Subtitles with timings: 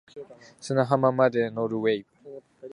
[0.59, 2.07] 砂浜まで乗る wave